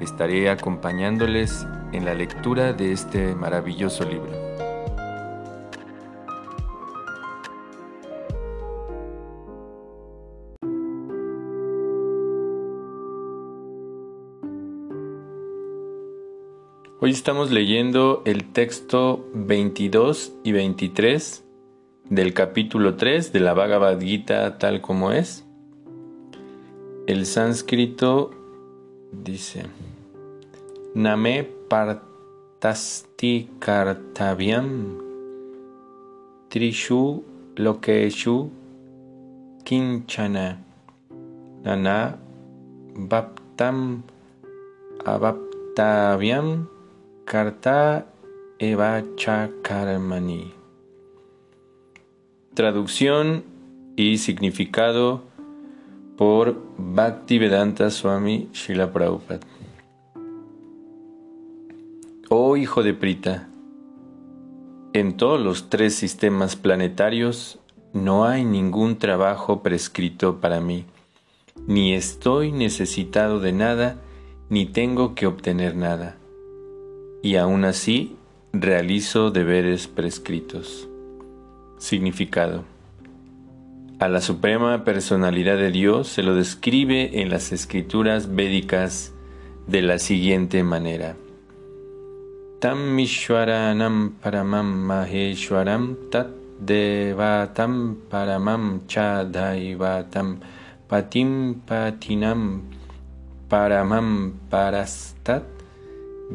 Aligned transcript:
Estaré 0.00 0.48
acompañándoles 0.48 1.66
en 1.92 2.06
la 2.06 2.14
lectura 2.14 2.72
de 2.72 2.92
este 2.92 3.34
maravilloso 3.34 4.04
libro. 4.04 4.32
Hoy 17.02 17.10
estamos 17.10 17.50
leyendo 17.50 18.22
el 18.24 18.52
texto 18.52 19.26
22 19.34 20.32
y 20.44 20.52
23 20.52 21.44
del 22.08 22.32
capítulo 22.32 22.96
3 22.96 23.34
de 23.34 23.40
la 23.40 23.52
Bhagavad 23.52 24.00
Gita 24.00 24.56
tal 24.56 24.80
como 24.80 25.12
es. 25.12 25.44
El 27.06 27.26
sánscrito 27.26 28.30
dice, 29.12 29.64
Name 30.92 31.46
partasti 31.70 33.46
kartavyam 33.60 34.98
trishu 36.50 37.22
lokeshu 37.56 38.50
kinchana. 39.62 40.58
Nana 41.62 42.18
baptam 42.96 44.02
abaptavyam 45.06 46.66
karta 47.24 48.04
evacha 48.58 49.48
karmani 49.62 50.52
Traducción 52.54 53.44
y 53.94 54.18
significado 54.18 55.22
por 56.18 56.56
Bhaktivedanta 56.76 57.90
Swami 57.90 58.48
Srila 58.52 58.92
Prabhupada. 58.92 59.59
Oh 62.52 62.56
hijo 62.56 62.82
de 62.82 62.94
Prita, 62.94 63.46
en 64.92 65.16
todos 65.16 65.40
los 65.40 65.70
tres 65.70 65.94
sistemas 65.94 66.56
planetarios 66.56 67.60
no 67.92 68.24
hay 68.24 68.44
ningún 68.44 68.98
trabajo 68.98 69.62
prescrito 69.62 70.40
para 70.40 70.60
mí, 70.60 70.84
ni 71.68 71.94
estoy 71.94 72.50
necesitado 72.50 73.38
de 73.38 73.52
nada, 73.52 74.00
ni 74.48 74.66
tengo 74.66 75.14
que 75.14 75.28
obtener 75.28 75.76
nada, 75.76 76.16
y 77.22 77.36
aún 77.36 77.64
así 77.64 78.16
realizo 78.52 79.30
deberes 79.30 79.86
prescritos. 79.86 80.88
Significado. 81.78 82.64
A 84.00 84.08
la 84.08 84.20
Suprema 84.20 84.82
Personalidad 84.82 85.56
de 85.56 85.70
Dios 85.70 86.08
se 86.08 86.24
lo 86.24 86.34
describe 86.34 87.22
en 87.22 87.30
las 87.30 87.52
escrituras 87.52 88.34
védicas 88.34 89.12
de 89.68 89.82
la 89.82 90.00
siguiente 90.00 90.64
manera. 90.64 91.14
तं 92.62 92.98
ईश्वराणां 93.00 93.94
परमं 94.22 94.70
महेश्वरं 94.88 95.84
तत् 96.12 96.34
देवातं 96.70 97.76
परमं 98.12 98.64
च 98.90 99.04
दैवतं 99.36 100.34
पतिं 100.90 101.30
पथिनं 101.70 102.42
परमं 103.52 104.10
परस्तत् 104.52 105.62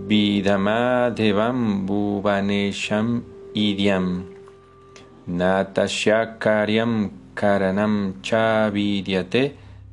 विधमाधिवं 0.09 1.61
भुवनेशम् 1.87 3.13
इदं 3.67 4.09
न 5.37 5.53
तस्य 5.77 6.23
कार्यं 6.41 6.97
करणं 7.37 7.95
च 8.25 8.33
विद्यते 8.73 9.45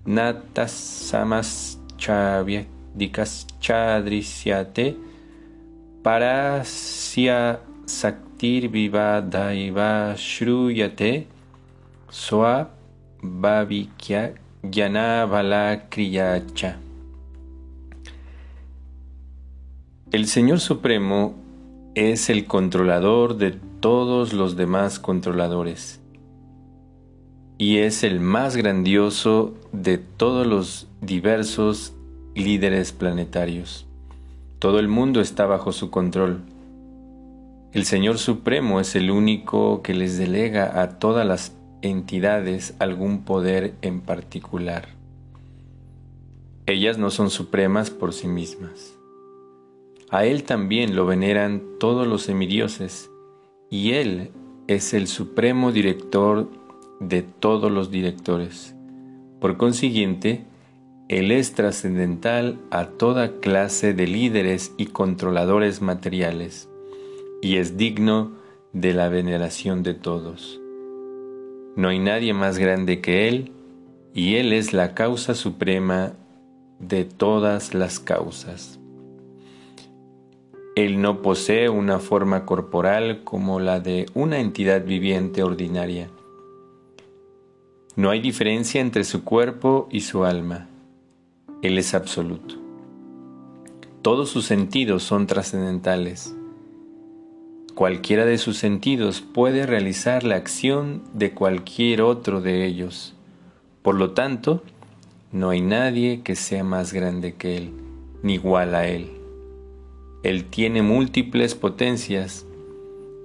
न 0.08 0.30
तत्समश्च 0.56 2.10
व्यक्तिकश्च 2.48 3.70
दृश्यते 4.08 4.92
parasya 6.02 7.60
saktir 7.86 8.68
vivadaiva 8.68 10.14
shruyate 10.16 11.26
swa 12.10 12.68
bhavikya 13.22 14.34
vala 14.62 15.88
kriyacha. 15.88 16.76
El 20.10 20.26
Señor 20.26 20.60
Supremo 20.60 21.34
es 21.94 22.30
el 22.30 22.46
controlador 22.46 23.36
de 23.36 23.52
todos 23.80 24.32
los 24.32 24.56
demás 24.56 24.98
controladores 24.98 26.00
y 27.58 27.78
es 27.78 28.02
el 28.02 28.18
más 28.18 28.56
grandioso 28.56 29.54
de 29.72 29.98
todos 29.98 30.46
los 30.46 30.88
diversos 31.00 31.94
líderes 32.34 32.92
planetarios. 32.92 33.86
Todo 34.62 34.78
el 34.78 34.86
mundo 34.86 35.20
está 35.20 35.44
bajo 35.46 35.72
su 35.72 35.90
control. 35.90 36.42
El 37.72 37.84
Señor 37.84 38.18
Supremo 38.18 38.78
es 38.78 38.94
el 38.94 39.10
único 39.10 39.82
que 39.82 39.92
les 39.92 40.18
delega 40.18 40.80
a 40.80 41.00
todas 41.00 41.26
las 41.26 41.56
entidades 41.82 42.76
algún 42.78 43.24
poder 43.24 43.74
en 43.82 44.00
particular. 44.00 44.90
Ellas 46.66 46.96
no 46.96 47.10
son 47.10 47.28
supremas 47.30 47.90
por 47.90 48.12
sí 48.12 48.28
mismas. 48.28 48.94
A 50.10 50.26
Él 50.26 50.44
también 50.44 50.94
lo 50.94 51.06
veneran 51.06 51.60
todos 51.80 52.06
los 52.06 52.22
semidioses 52.22 53.10
y 53.68 53.94
Él 53.94 54.30
es 54.68 54.94
el 54.94 55.08
supremo 55.08 55.72
director 55.72 56.48
de 57.00 57.22
todos 57.22 57.72
los 57.72 57.90
directores. 57.90 58.76
Por 59.40 59.56
consiguiente, 59.56 60.44
Él 61.08 61.30
es 61.30 61.52
trascendental 61.54 62.58
a 62.70 62.86
toda 62.86 63.40
clase 63.40 63.92
de 63.92 64.06
líderes 64.06 64.72
y 64.76 64.86
controladores 64.86 65.82
materiales, 65.82 66.68
y 67.42 67.56
es 67.56 67.76
digno 67.76 68.32
de 68.72 68.94
la 68.94 69.08
veneración 69.08 69.82
de 69.82 69.94
todos. 69.94 70.60
No 71.76 71.88
hay 71.88 71.98
nadie 71.98 72.34
más 72.34 72.58
grande 72.58 73.00
que 73.00 73.28
Él, 73.28 73.52
y 74.14 74.36
Él 74.36 74.52
es 74.52 74.72
la 74.72 74.94
causa 74.94 75.34
suprema 75.34 76.12
de 76.78 77.04
todas 77.04 77.74
las 77.74 77.98
causas. 77.98 78.78
Él 80.74 81.02
no 81.02 81.20
posee 81.20 81.68
una 81.68 81.98
forma 81.98 82.46
corporal 82.46 83.24
como 83.24 83.60
la 83.60 83.80
de 83.80 84.06
una 84.14 84.38
entidad 84.38 84.84
viviente 84.84 85.42
ordinaria. 85.42 86.08
No 87.94 88.08
hay 88.08 88.20
diferencia 88.20 88.80
entre 88.80 89.04
su 89.04 89.22
cuerpo 89.22 89.86
y 89.90 90.00
su 90.00 90.24
alma. 90.24 90.68
Él 91.62 91.78
es 91.78 91.94
absoluto. 91.94 92.56
Todos 94.02 94.30
sus 94.30 94.46
sentidos 94.46 95.04
son 95.04 95.28
trascendentales. 95.28 96.34
Cualquiera 97.76 98.26
de 98.26 98.36
sus 98.36 98.58
sentidos 98.58 99.20
puede 99.20 99.64
realizar 99.64 100.24
la 100.24 100.34
acción 100.34 101.04
de 101.14 101.32
cualquier 101.32 102.02
otro 102.02 102.40
de 102.40 102.66
ellos. 102.66 103.14
Por 103.82 103.94
lo 103.94 104.10
tanto, 104.10 104.64
no 105.30 105.50
hay 105.50 105.60
nadie 105.60 106.22
que 106.24 106.34
sea 106.34 106.64
más 106.64 106.92
grande 106.92 107.34
que 107.34 107.56
Él, 107.58 107.70
ni 108.24 108.34
igual 108.34 108.74
a 108.74 108.88
Él. 108.88 109.12
Él 110.24 110.46
tiene 110.46 110.82
múltiples 110.82 111.54
potencias 111.54 112.44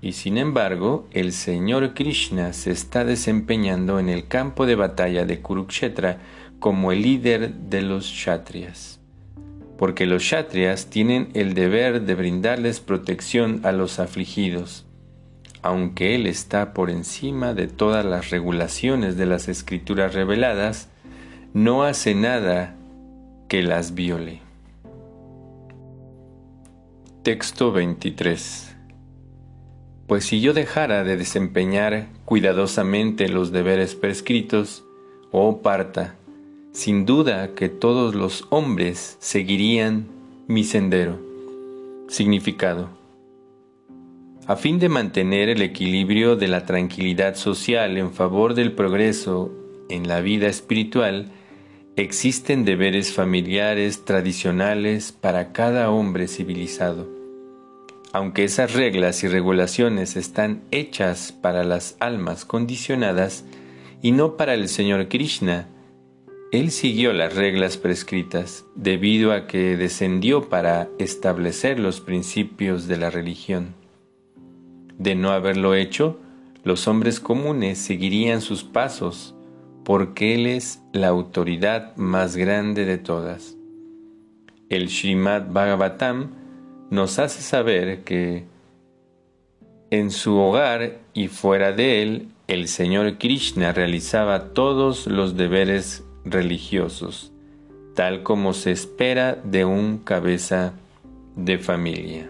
Y 0.00 0.12
sin 0.12 0.38
embargo, 0.38 1.06
el 1.12 1.32
Señor 1.32 1.92
Krishna 1.92 2.54
se 2.54 2.70
está 2.70 3.04
desempeñando 3.04 3.98
en 3.98 4.08
el 4.08 4.28
campo 4.28 4.64
de 4.64 4.76
batalla 4.76 5.26
de 5.26 5.40
Kurukshetra 5.40 6.18
como 6.58 6.90
el 6.92 7.02
líder 7.02 7.52
de 7.54 7.82
los 7.82 8.06
Kshatriyas. 8.10 8.97
Porque 9.78 10.04
los 10.04 10.24
Kshatriyas 10.24 10.90
tienen 10.90 11.30
el 11.34 11.54
deber 11.54 12.02
de 12.02 12.14
brindarles 12.14 12.80
protección 12.80 13.60
a 13.64 13.72
los 13.72 14.00
afligidos, 14.00 14.84
aunque 15.62 16.14
Él 16.14 16.26
está 16.26 16.74
por 16.74 16.90
encima 16.90 17.54
de 17.54 17.68
todas 17.68 18.04
las 18.04 18.30
regulaciones 18.30 19.16
de 19.16 19.26
las 19.26 19.48
escrituras 19.48 20.14
reveladas, 20.14 20.88
no 21.54 21.84
hace 21.84 22.14
nada 22.14 22.76
que 23.48 23.62
las 23.62 23.94
viole. 23.94 24.42
Texto 27.22 27.72
23 27.72 28.76
Pues 30.06 30.24
si 30.24 30.40
yo 30.40 30.54
dejara 30.54 31.04
de 31.04 31.16
desempeñar 31.16 32.08
cuidadosamente 32.24 33.28
los 33.28 33.52
deberes 33.52 33.94
prescritos, 33.94 34.84
oh 35.30 35.60
Parta, 35.62 36.17
sin 36.78 37.06
duda 37.06 37.56
que 37.56 37.68
todos 37.68 38.14
los 38.14 38.46
hombres 38.50 39.16
seguirían 39.18 40.06
mi 40.46 40.62
sendero. 40.62 41.18
Significado. 42.06 42.88
A 44.46 44.54
fin 44.54 44.78
de 44.78 44.88
mantener 44.88 45.48
el 45.48 45.60
equilibrio 45.60 46.36
de 46.36 46.46
la 46.46 46.66
tranquilidad 46.66 47.34
social 47.34 47.98
en 47.98 48.12
favor 48.12 48.54
del 48.54 48.74
progreso 48.74 49.50
en 49.88 50.06
la 50.06 50.20
vida 50.20 50.46
espiritual, 50.46 51.32
existen 51.96 52.64
deberes 52.64 53.12
familiares 53.12 54.04
tradicionales 54.04 55.10
para 55.10 55.52
cada 55.52 55.90
hombre 55.90 56.28
civilizado. 56.28 57.08
Aunque 58.12 58.44
esas 58.44 58.74
reglas 58.74 59.24
y 59.24 59.26
regulaciones 59.26 60.14
están 60.14 60.62
hechas 60.70 61.32
para 61.32 61.64
las 61.64 61.96
almas 61.98 62.44
condicionadas 62.44 63.44
y 64.00 64.12
no 64.12 64.36
para 64.36 64.54
el 64.54 64.68
Señor 64.68 65.08
Krishna, 65.08 65.66
Él 66.50 66.70
siguió 66.70 67.12
las 67.12 67.34
reglas 67.34 67.76
prescritas 67.76 68.64
debido 68.74 69.32
a 69.32 69.46
que 69.46 69.76
descendió 69.76 70.48
para 70.48 70.88
establecer 70.98 71.78
los 71.78 72.00
principios 72.00 72.88
de 72.88 72.96
la 72.96 73.10
religión. 73.10 73.74
De 74.96 75.14
no 75.14 75.30
haberlo 75.30 75.74
hecho, 75.74 76.18
los 76.64 76.88
hombres 76.88 77.20
comunes 77.20 77.76
seguirían 77.76 78.40
sus 78.40 78.64
pasos 78.64 79.34
porque 79.84 80.34
Él 80.34 80.46
es 80.46 80.82
la 80.94 81.08
autoridad 81.08 81.94
más 81.96 82.34
grande 82.34 82.86
de 82.86 82.96
todas. 82.96 83.54
El 84.70 84.88
Srimad 84.88 85.50
Bhagavatam 85.50 86.30
nos 86.90 87.18
hace 87.18 87.42
saber 87.42 88.04
que 88.04 88.44
en 89.90 90.10
su 90.10 90.36
hogar 90.36 90.98
y 91.12 91.28
fuera 91.28 91.72
de 91.72 92.02
él, 92.02 92.28
el 92.46 92.68
Señor 92.68 93.18
Krishna 93.18 93.72
realizaba 93.72 94.52
todos 94.52 95.06
los 95.06 95.36
deberes 95.36 96.04
religiosos, 96.24 97.32
tal 97.94 98.22
como 98.22 98.52
se 98.52 98.70
espera 98.72 99.34
de 99.44 99.64
un 99.64 99.98
cabeza 99.98 100.74
de 101.36 101.58
familia. 101.58 102.28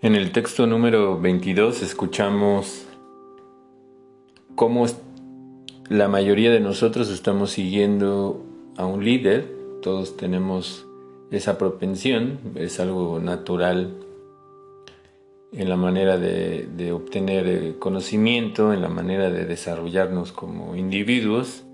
En 0.00 0.14
el 0.14 0.32
texto 0.32 0.66
número 0.66 1.20
22 1.20 1.82
escuchamos 1.82 2.86
cómo 4.54 4.86
la 5.90 6.08
mayoría 6.08 6.50
de 6.50 6.60
nosotros 6.60 7.10
estamos 7.10 7.50
siguiendo 7.50 8.42
a 8.76 8.86
un 8.86 9.04
líder, 9.04 9.54
todos 9.82 10.16
tenemos 10.16 10.87
esa 11.30 11.58
propensión, 11.58 12.38
es 12.54 12.80
algo 12.80 13.20
natural 13.20 13.94
en 15.52 15.68
la 15.68 15.76
manera 15.76 16.18
de, 16.18 16.92
obtener 16.92 17.78
conocimiento, 17.78 18.72
en 18.72 18.82
la 18.82 18.88
manera 18.88 19.30
de 19.30 19.44
desarrollarnos 19.44 20.32
como 20.32 20.76
individuos. 20.76 21.64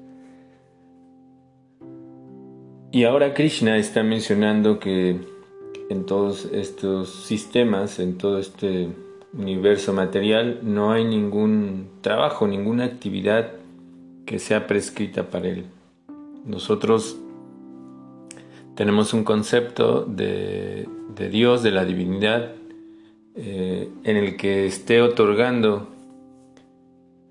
Y 2.93 3.05
ahora 3.05 3.35
Krishna 3.35 3.77
está 3.77 4.05
mencionando 4.05 4.79
que 4.79 5.19
en 5.91 6.07
todos 6.07 6.47
estos 6.53 7.11
sistemas, 7.25 7.99
en 7.99 8.17
todo 8.17 8.39
este 8.39 8.89
universo 9.33 9.93
material, 9.93 10.61
no 10.63 10.93
hay 10.93 11.05
ningún 11.05 11.89
trabajo, 12.01 12.47
ninguna 12.47 12.85
actividad 12.85 13.53
que 14.25 14.39
sea 14.39 14.69
prescrita 14.69 15.25
para 15.25 15.49
él. 15.49 15.65
Nosotros 16.45 17.19
tenemos 18.75 19.15
un 19.15 19.25
concepto 19.25 20.05
de, 20.05 20.87
Dios, 21.31 21.63
de 21.63 21.71
la 21.71 21.85
divinidad, 21.85 22.53
eh, 23.37 23.89
en 24.05 24.17
el 24.17 24.37
que 24.37 24.67
esté 24.67 25.03
otorgando 25.03 25.89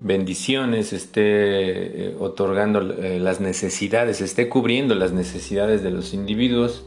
bendiciones, 0.00 0.92
esté 0.92 2.08
eh, 2.08 2.16
otorgando 2.18 2.80
eh, 2.80 3.18
las 3.18 3.40
necesidades, 3.40 4.20
esté 4.20 4.48
cubriendo 4.48 4.94
las 4.94 5.12
necesidades 5.12 5.82
de 5.82 5.90
los 5.90 6.12
individuos 6.12 6.84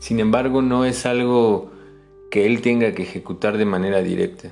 sin 0.00 0.18
embargo, 0.18 0.62
no 0.62 0.86
es 0.86 1.04
algo 1.04 1.70
que 2.30 2.46
él 2.46 2.62
tenga 2.62 2.94
que 2.94 3.02
ejecutar 3.02 3.58
de 3.58 3.66
manera 3.66 4.02
directa. 4.02 4.50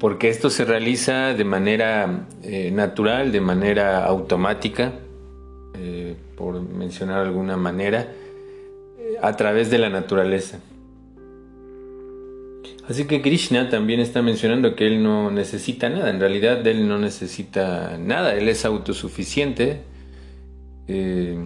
Porque 0.00 0.28
esto 0.28 0.50
se 0.50 0.64
realiza 0.64 1.34
de 1.34 1.44
manera 1.44 2.26
eh, 2.42 2.70
natural, 2.72 3.30
de 3.30 3.40
manera 3.40 4.04
automática, 4.04 4.94
eh, 5.74 6.16
por 6.36 6.60
mencionar 6.60 7.20
alguna 7.20 7.56
manera, 7.56 8.12
a 9.22 9.36
través 9.36 9.70
de 9.70 9.78
la 9.78 9.90
naturaleza. 9.90 10.58
Así 12.88 13.04
que 13.04 13.22
Krishna 13.22 13.68
también 13.68 14.00
está 14.00 14.20
mencionando 14.20 14.74
que 14.74 14.86
él 14.86 15.02
no 15.02 15.30
necesita 15.30 15.88
nada, 15.88 16.10
en 16.10 16.18
realidad 16.18 16.66
él 16.66 16.88
no 16.88 16.98
necesita 16.98 17.96
nada, 17.98 18.34
él 18.34 18.48
es 18.48 18.64
autosuficiente, 18.64 19.82
eh, 20.88 21.38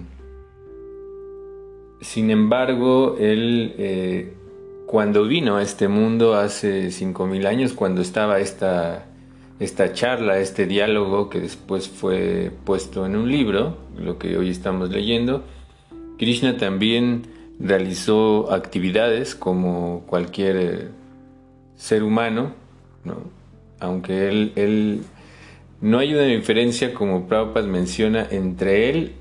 sin 2.00 2.30
embargo, 2.30 3.16
él 3.18 3.75
eh, 3.78 4.32
cuando 4.94 5.24
vino 5.24 5.56
a 5.56 5.62
este 5.64 5.88
mundo 5.88 6.36
hace 6.36 6.86
5.000 6.86 7.48
años, 7.48 7.72
cuando 7.72 8.00
estaba 8.00 8.38
esta, 8.38 9.06
esta 9.58 9.92
charla, 9.92 10.38
este 10.38 10.66
diálogo 10.66 11.28
que 11.28 11.40
después 11.40 11.88
fue 11.88 12.52
puesto 12.64 13.04
en 13.04 13.16
un 13.16 13.28
libro, 13.28 13.76
lo 13.98 14.18
que 14.18 14.36
hoy 14.36 14.50
estamos 14.50 14.90
leyendo, 14.90 15.42
Krishna 16.16 16.58
también 16.58 17.26
realizó 17.58 18.52
actividades 18.52 19.34
como 19.34 20.04
cualquier 20.06 20.56
eh, 20.56 20.88
ser 21.74 22.04
humano, 22.04 22.52
aunque 23.80 24.28
él, 24.28 24.52
él, 24.54 25.02
no 25.80 25.98
hay 25.98 26.14
una 26.14 26.22
diferencia 26.22 26.94
como 26.94 27.26
Prabhupada 27.26 27.66
menciona 27.66 28.28
entre 28.30 28.90
él 28.90 29.14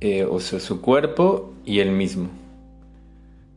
eh, 0.00 0.24
o 0.24 0.40
sea, 0.40 0.58
su 0.58 0.80
cuerpo 0.80 1.52
y 1.64 1.78
él 1.78 1.92
mismo, 1.92 2.28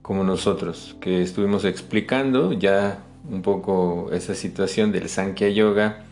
como 0.04 0.24
nosotros, 0.26 0.96
que 1.00 1.22
estuvimos 1.22 1.64
explicando 1.64 2.52
ya 2.52 3.00
un 3.28 3.42
poco 3.42 4.10
esa 4.12 4.36
situación 4.36 4.92
del 4.92 5.08
Sankhya 5.08 5.48
Yoga, 5.48 6.04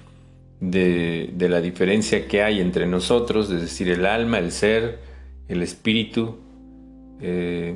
de, 0.61 1.33
la 1.37 1.59
diferencia 1.59 2.25
que 2.27 2.41
hay 2.41 2.61
entre 2.61 2.87
nosotros, 2.87 3.51
es 3.51 3.61
decir, 3.61 3.89
el 3.89 4.05
alma, 4.05 4.39
el 4.39 4.53
ser, 4.53 4.99
el 5.49 5.61
espíritu, 5.61 6.37
eh, 7.19 7.75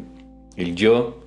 el 0.56 0.76
yo, 0.76 1.22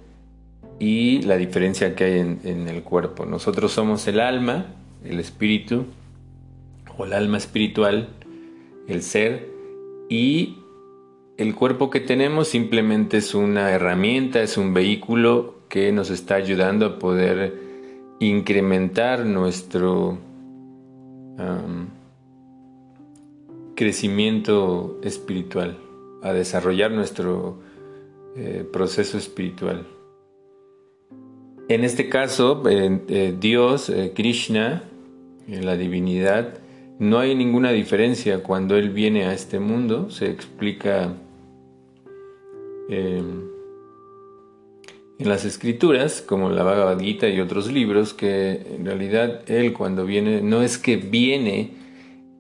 y 0.79 1.21
la 1.23 1.37
diferencia 1.37 1.95
que 1.95 2.05
hay 2.05 2.19
en, 2.21 2.41
en, 2.45 2.69
el 2.69 2.83
cuerpo. 2.83 3.27
Nosotros 3.27 3.73
somos 3.73 4.09
el 4.09 4.21
alma, 4.21 4.75
el 5.05 5.21
espíritu, 5.21 5.85
o 6.97 7.05
el 7.05 7.13
alma 7.13 7.37
espiritual, 7.37 8.09
el 8.89 9.03
ser, 9.03 9.51
y 10.09 10.58
el 11.39 11.55
cuerpo 11.55 11.89
que 11.89 12.01
tenemos 12.01 12.49
simplemente 12.49 13.19
es 13.19 13.33
una 13.33 13.71
herramienta, 13.71 14.43
es 14.43 14.59
un 14.59 14.75
vehículo 14.75 15.55
que 15.69 15.93
nos 15.93 16.11
está 16.11 16.35
ayudando 16.35 16.85
a 16.85 16.99
poder 16.99 17.55
incrementar 18.19 19.25
nuestro 19.25 20.19
crecimiento 23.77 24.99
espiritual, 25.05 25.79
a 26.25 26.33
desarrollar 26.33 26.91
nuestro 26.91 27.61
eh, 28.37 28.67
proceso 28.73 29.17
espiritual. 29.17 29.87
En 31.69 31.85
este 31.85 32.09
caso, 32.09 32.65
eh, 32.69 33.37
Dios, 33.39 33.93
Krishna, 34.17 34.83
la 35.47 35.77
divinidad, 35.77 36.59
no 36.99 37.21
hay 37.21 37.37
ninguna 37.37 37.71
diferencia 37.71 38.43
cuando 38.43 38.77
Él 38.77 38.91
viene 38.91 39.27
a 39.27 39.33
este 39.33 39.61
mundo, 39.61 40.11
se 40.11 40.29
explica 40.29 41.15
en 42.89 43.51
las 45.19 45.45
escrituras, 45.45 46.23
como 46.23 46.51
la 46.51 46.63
Bhagavad 46.63 47.01
Gita 47.01 47.29
y 47.29 47.41
otros 47.41 47.71
libros, 47.73 48.15
que 48.15 48.63
en 48.77 48.87
realidad 48.87 49.43
Él 49.49 49.73
cuando 49.73 50.05
viene, 50.05 50.43
no 50.43 50.63
es 50.63 50.79
que 50.79 50.97
viene 50.97 51.73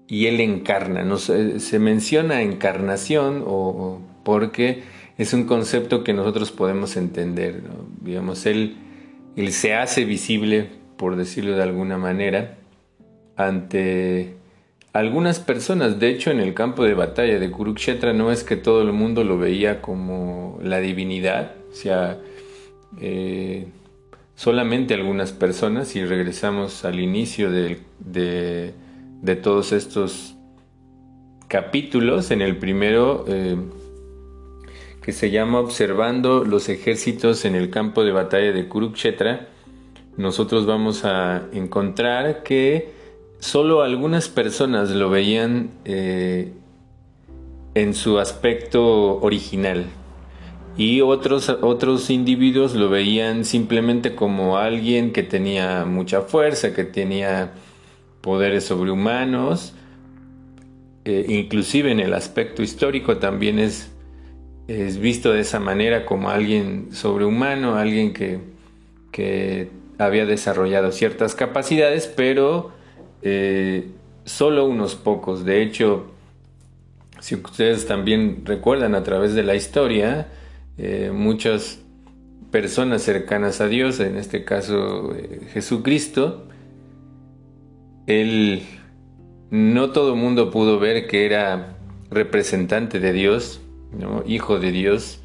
y 0.07 0.27
Él 0.27 0.41
encarna, 0.41 1.05
no, 1.05 1.19
se, 1.19 1.79
menciona 1.79 2.41
encarnación 2.43 3.43
o, 3.47 4.01
porque 4.25 4.83
es 5.19 5.35
un 5.35 5.45
concepto 5.45 6.05
que 6.05 6.15
nosotros 6.15 6.53
podemos 6.53 6.97
entender, 6.97 7.63
digamos, 8.01 8.47
él, 8.47 8.77
él 9.37 9.53
se 9.53 9.75
hace 9.75 10.05
visible, 10.05 10.69
por 10.97 11.17
decirlo 11.17 11.57
de 11.57 11.63
alguna 11.63 11.99
manera, 11.99 12.59
ante 13.37 14.38
algunas 14.99 15.39
personas, 15.39 16.01
de 16.01 16.11
hecho 16.11 16.33
en 16.33 16.41
el 16.41 16.55
campo 16.55 16.83
de 16.83 16.95
batalla 16.95 17.39
de 17.39 17.53
Kurukshetra 17.53 18.13
no 18.15 18.33
es 18.33 18.43
que 18.43 18.57
todo 18.57 18.83
el 18.83 18.93
mundo 18.93 19.23
lo 19.23 19.39
veía 19.39 19.81
como 19.81 20.59
la 20.61 20.81
divinidad, 20.81 21.53
o 21.71 21.75
sea, 21.75 22.19
eh, 23.01 23.69
solamente 24.35 24.95
algunas 24.95 25.31
personas, 25.31 25.95
y 25.95 26.05
regresamos 26.05 26.85
al 26.85 26.99
inicio 26.99 27.49
de, 27.53 27.79
todos 29.41 29.71
estos 29.71 30.35
capítulos, 31.47 32.33
en 32.33 32.43
el 32.43 32.57
primero 32.57 33.25
eh, 33.29 33.57
que 35.01 35.13
se 35.13 35.31
llama 35.31 35.61
Observando 35.61 36.45
los 36.45 36.69
ejércitos 36.69 37.45
en 37.45 37.55
el 37.55 37.71
campo 37.71 38.03
de 38.03 38.11
batalla 38.11 38.51
de 38.51 38.67
Kurukshetra, 38.67 39.47
nosotros 40.17 40.67
vamos 40.67 41.05
a 41.05 41.47
encontrar 41.53 42.43
que 42.43 42.98
solo 43.39 43.83
algunas 43.83 44.29
personas 44.29 44.91
lo 44.91 45.11
veían 45.11 45.71
eh, 45.85 46.53
en 47.75 47.95
su 47.95 48.19
aspecto 48.19 49.21
original, 49.21 49.87
y 50.79 51.01
otros, 51.01 51.49
otros 51.49 52.09
individuos 52.09 52.77
lo 52.77 52.89
veían 52.89 53.45
simplemente 53.45 54.15
como 54.15 54.59
alguien 54.59 55.13
que 55.13 55.25
tenía 55.25 55.85
mucha 55.85 56.23
fuerza, 56.23 56.73
que 56.73 56.85
tenía 56.85 57.51
poderes 58.21 58.65
sobrehumanos, 58.67 59.75
eh, 61.05 61.27
inclusive 61.29 61.91
en 61.91 61.99
el 61.99 62.15
aspecto 62.15 62.63
histórico 62.63 63.17
también 63.17 63.59
es, 63.59 63.91
es, 64.69 64.99
visto 64.99 65.33
de 65.33 65.41
esa 65.41 65.59
manera 65.59 66.07
como 66.07 66.31
alguien 66.31 66.93
sobrehumano, 66.93 67.75
alguien 67.75 68.13
que, 68.13 68.39
que 69.11 69.71
había 69.99 70.27
desarrollado 70.27 70.93
ciertas 70.93 71.35
capacidades, 71.35 72.07
pero 72.07 72.71
eh, 73.23 73.91
solo 74.25 74.67
unos 74.67 74.95
pocos. 74.95 75.45
De 75.45 75.63
hecho, 75.63 76.07
si 77.21 77.35
ustedes 77.35 77.87
también 77.87 78.43
recuerdan 78.45 78.95
a 78.95 79.03
través 79.03 79.35
de 79.35 79.43
la 79.43 79.55
historia, 79.55 80.29
eh, 80.77 81.11
muchas 81.13 81.81
personas 82.51 83.03
cercanas 83.03 83.61
a 83.61 83.69
Dios, 83.69 84.01
en 84.01 84.17
este 84.17 84.45
caso 84.45 85.15
eh, 85.15 85.41
Jesucristo, 85.53 86.47
él 88.07 88.63
no 89.51 89.91
todo 89.91 90.15
el 90.15 90.21
mundo 90.21 90.51
pudo 90.51 90.79
ver 90.79 91.07
que 91.07 91.27
era 91.27 91.77
representante 92.11 93.01
de 93.01 93.13
Dios, 93.13 93.61
hijo 94.27 94.59
de 94.59 94.73
Dios, 94.73 95.21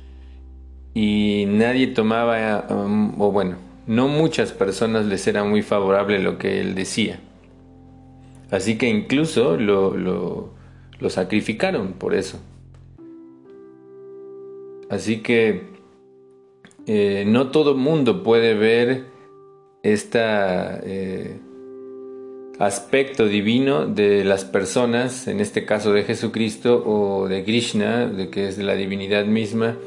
y 0.94 1.46
nadie 1.48 1.88
tomaba, 1.88 2.66
um, 2.70 3.20
o 3.22 3.32
bueno, 3.32 3.56
no 3.88 4.08
muchas 4.08 4.52
personas 4.52 5.06
les 5.06 5.28
era 5.28 5.44
muy 5.44 5.62
favorable 5.62 6.20
lo 6.20 6.38
que 6.38 6.62
él 6.62 6.76
decía. 6.76 7.20
Así 8.54 8.78
que 8.78 8.88
incluso 8.88 9.58
lo, 9.58 9.98
lo 9.98 11.10
sacrificaron 11.10 11.94
por 11.94 12.14
eso. 12.14 12.40
Así 14.92 15.24
que 15.24 15.64
eh, 16.86 17.24
no 17.26 17.50
todo 17.50 17.74
mundo 17.74 18.22
puede 18.22 18.54
ver 18.54 19.06
este 19.82 20.20
aspecto 22.60 23.26
divino 23.26 23.88
de 23.88 24.24
las 24.24 24.46
personas, 24.46 25.28
en 25.28 25.40
este 25.40 25.66
caso 25.66 25.92
de 25.92 26.04
Jesucristo 26.04 26.84
o 26.86 27.28
de 27.28 27.44
Krishna, 27.44 28.06
de 28.06 28.30
que 28.30 28.48
es 28.48 28.60
la 28.60 28.76
divinidad 28.76 29.26
misma, 29.26 29.78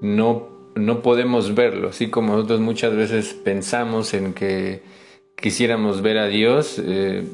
no, 0.00 0.70
no 0.76 1.02
podemos 1.02 1.56
verlo, 1.56 1.88
así 1.88 2.10
como 2.10 2.34
nosotros 2.34 2.60
muchas 2.60 2.94
veces 2.94 3.34
pensamos 3.34 4.14
en 4.14 4.34
que 4.34 4.82
quisiéramos 5.34 6.00
ver 6.00 6.18
a 6.18 6.28
Dios, 6.28 6.78
eh, 6.78 7.24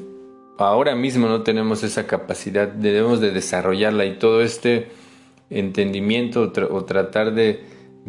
ahora 0.63 0.95
mismo 0.95 1.27
no 1.27 1.43
tenemos 1.43 1.83
esa 1.83 2.07
capacidad, 2.07 2.67
debemos 2.67 3.19
de 3.21 3.31
desarrollarla 3.31 4.05
y 4.05 4.17
todo 4.17 4.41
este 4.41 4.87
entendimiento 5.49 6.51
o, 6.71 6.85
tratar 6.85 7.33
de, 7.33 7.63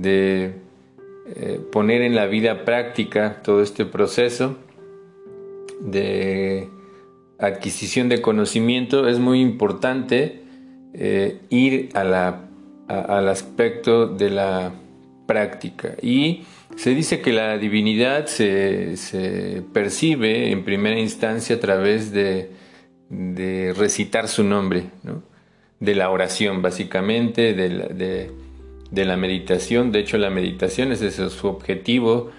eh, 0.05 1.61
poner 1.71 2.03
en 2.03 2.15
la 2.15 2.27
vida 2.27 2.65
práctica 2.65 3.43
todo 3.43 3.63
este 3.63 3.85
proceso 3.85 4.57
de 5.81 6.69
adquisición 7.39 8.09
de 8.09 8.23
conocimiento, 8.23 9.09
es 9.09 9.19
muy 9.19 9.41
importante 9.41 10.43
eh, 10.95 11.41
ir 11.51 11.91
a 11.95 12.05
la, 12.05 12.45
al 12.89 13.29
aspecto 13.29 14.07
de 14.07 14.31
la 14.31 14.73
práctica. 15.27 15.97
Y 16.03 16.45
se 16.77 16.95
dice 16.95 17.21
que 17.21 17.33
la 17.33 17.59
divinidad 17.59 18.27
se, 18.27 19.63
percibe 19.73 20.51
en 20.51 20.65
primera 20.65 20.99
instancia 20.99 21.57
a 21.57 21.61
través 21.61 22.13
de, 22.13 22.51
recitar 23.77 24.29
su 24.29 24.43
nombre. 24.45 24.85
¿no? 25.03 25.23
de 25.83 25.97
la 25.97 26.11
oración, 26.11 26.63
básicamente, 26.63 27.55
de 27.55 29.05
la, 29.05 29.17
meditación. 29.17 29.91
De 29.91 29.99
hecho, 29.99 30.17
la 30.17 30.31
meditación 30.31 30.93
es 30.93 31.01
su 31.17 31.49
objetivo, 31.49 32.31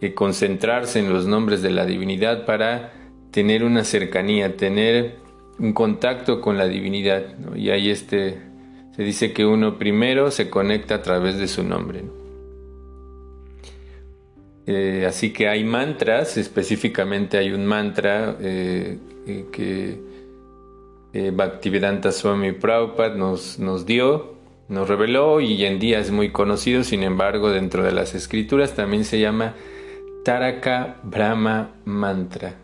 eh, 0.00 0.14
concentrarse 0.14 1.00
en 1.00 1.12
los 1.12 1.26
nombres 1.26 1.62
de 1.62 1.70
la 1.70 1.84
divinidad 1.84 2.46
para 2.46 2.92
tener 3.32 3.64
una 3.64 3.82
cercanía, 3.82 4.56
tener 4.56 5.16
un 5.58 5.72
contacto 5.72 6.40
con 6.40 6.56
la 6.56 6.68
divinidad. 6.68 7.24
Y 7.56 7.70
ahí 7.70 7.90
este, 7.90 8.38
se 8.94 9.02
dice 9.02 9.32
que 9.32 9.46
uno 9.46 9.78
primero 9.78 10.30
se 10.30 10.48
conecta 10.48 10.94
a 10.94 11.02
través 11.02 11.38
de 11.38 11.48
su 11.48 11.64
nombre. 11.64 12.04
Eh, 14.66 15.04
así 15.08 15.32
que 15.32 15.48
hay 15.48 15.64
mantras, 15.64 16.36
específicamente 16.36 17.36
hay 17.38 17.50
un 17.50 17.66
mantra 17.66 18.36
eh, 18.40 18.98
que 19.50 20.00
eh, 21.14 21.30
Bhaktivedanta 21.34 22.12
Swami 22.12 22.52
Prabhupada 22.52 23.14
nos, 23.14 23.58
nos 23.58 23.84
dio, 23.84 24.34
nos 24.68 24.88
reveló 24.88 25.40
y 25.40 25.64
en 25.64 25.78
día 25.78 25.98
es 25.98 26.10
muy 26.10 26.30
conocido, 26.30 26.84
sin 26.84 27.02
embargo 27.02 27.50
dentro 27.50 27.82
de 27.82 27.92
las 27.92 28.14
escrituras 28.14 28.74
también 28.74 29.04
se 29.04 29.20
llama 29.20 29.54
Taraka 30.24 30.96
Brahma 31.02 31.72
Mantra. 31.84 32.54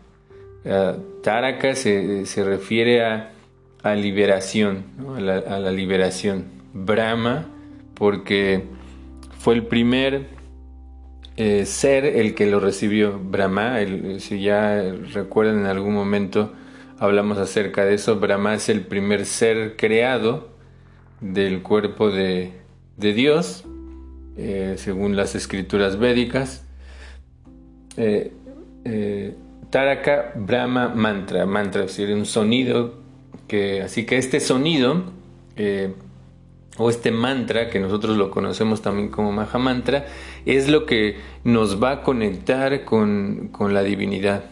Uh, 0.65 1.21
taraka 1.21 1.75
se, 1.75 2.25
refiere 2.37 3.05
a, 3.05 3.31
a 3.83 3.95
liberación, 3.95 4.83
a, 5.15 5.19
la, 5.21 5.71
liberación. 5.71 6.45
Brahma, 6.73 7.47
porque 7.93 8.63
fue 9.39 9.55
el 9.55 9.63
primer 9.63 10.38
eh, 11.41 11.65
ser 11.65 12.03
el 12.03 12.35
que 12.35 12.47
lo 12.47 12.59
recibió. 12.59 13.17
Brahma, 13.17 13.77
si 14.17 14.41
ya 14.41 14.81
recuerdan 15.13 15.59
en 15.59 15.67
algún 15.67 15.93
momento, 15.93 16.51
hablamos 16.97 17.37
acerca 17.37 17.85
de 17.85 17.93
eso. 17.93 18.19
Brahma 18.19 18.55
es 18.55 18.67
el 18.67 18.81
primer 18.81 19.25
ser 19.25 19.77
creado 19.77 20.49
del 21.21 21.61
cuerpo 21.61 22.11
de, 22.11 22.51
Dios, 22.97 23.63
eh, 24.35 24.73
según 24.75 25.15
las 25.15 25.33
escrituras 25.33 25.97
védicas. 25.97 26.65
Eh, 27.95 28.33
Taraka 29.69 30.33
Brahma 30.35 30.89
Mantra, 30.89 31.45
mantra, 31.45 31.85
es 31.85 31.95
decir, 31.95 32.13
un 32.13 32.25
sonido 32.25 32.95
que, 33.47 33.81
así 33.81 34.05
que 34.05 34.17
este 34.17 34.41
sonido 34.41 35.05
o 36.79 36.89
este 36.89 37.11
mantra, 37.11 37.69
que 37.69 37.79
nosotros 37.79 38.17
lo 38.17 38.31
conocemos 38.31 38.81
también 38.81 39.09
como 39.09 39.31
Maha 39.31 39.59
Mantra, 39.59 40.07
es 40.47 40.67
lo 40.67 40.87
que 40.87 41.17
nos 41.43 41.81
va 41.81 41.91
a 41.91 42.01
conectar 42.01 42.83
con, 42.85 43.49
con 43.51 43.75
la 43.75 43.83
divinidad 43.83 44.45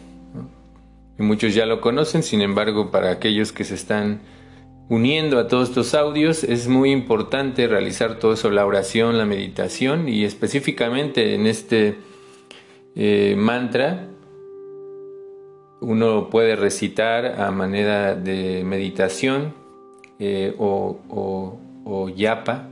y 1.18 1.22
muchos 1.22 1.54
ya 1.54 1.66
lo 1.66 1.80
conocen, 1.80 2.22
sin 2.22 2.42
embargo, 2.42 2.90
para 2.90 3.10
aquellos 3.10 3.50
que 3.52 3.64
se 3.64 3.74
están 3.74 4.20
uniendo 4.88 5.38
a 5.38 5.48
todos 5.48 5.68
estos 5.68 5.94
audios, 5.94 6.44
es 6.44 6.68
muy 6.68 6.92
importante 6.92 7.66
realizar 7.66 8.18
todo 8.18 8.34
eso, 8.34 8.50
la 8.50 8.64
oración, 8.64 9.18
la 9.18 9.26
meditación 9.26 10.08
y 10.08 10.24
específicamente 10.24 11.34
en 11.34 11.46
este 11.46 11.96
eh, 12.94 13.34
mantra, 13.36 14.08
uno 15.80 16.30
puede 16.30 16.56
recitar 16.56 17.40
a 17.40 17.50
manera 17.50 18.14
de 18.14 18.62
meditación 18.64 19.54
eh, 20.20 20.54
o, 20.58 21.00
o, 21.08 21.60
o 21.88 22.08
yapa. 22.10 22.68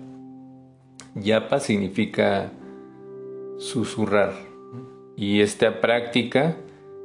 Yapa 1.14 1.58
significa 1.58 2.52
susurrar. 3.58 4.34
Y 5.16 5.40
esta 5.40 5.80
práctica, 5.80 6.56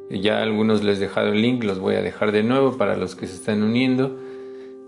ya 0.10 0.42
algunos 0.42 0.84
les 0.84 0.98
he 0.98 1.02
dejado 1.02 1.30
el 1.30 1.42
link, 1.42 1.64
los 1.64 1.80
voy 1.80 1.96
a 1.96 2.02
dejar 2.02 2.34
de 2.34 2.44
nuevo 2.44 2.78
para 2.78 2.98
los 2.98 3.16
que 3.16 3.28
se 3.28 3.36
están 3.36 3.64
uniendo. 3.64 4.20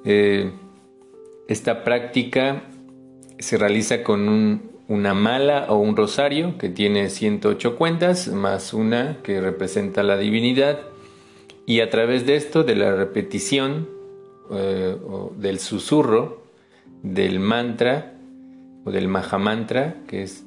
Eh, 0.04 0.52
esta 1.48 1.86
práctica 1.86 2.64
se 3.40 3.58
realiza 3.58 4.04
con 4.04 4.74
una 4.90 5.14
mala 5.14 5.68
o 5.70 5.78
un 5.78 5.96
rosario 5.96 6.58
que 6.58 6.68
tiene 6.68 7.10
108 7.10 7.78
cuentas, 7.78 8.28
más 8.28 8.74
una 8.74 9.20
que 9.24 9.40
representa 9.40 10.04
la 10.04 10.18
divinidad. 10.18 10.80
Y 11.66 11.80
a 11.80 11.90
través 11.90 12.26
de 12.26 12.36
esto, 12.36 12.66
de 12.66 12.76
la 12.76 12.94
repetición 12.94 13.88
eh, 14.52 14.98
o 15.08 15.32
del 15.38 15.60
susurro 15.60 16.43
del 17.04 17.40
mantra 17.40 18.14
o 18.86 18.92
del 18.92 19.08
Mahamantra, 19.08 19.98
que 20.08 20.24
es 20.24 20.46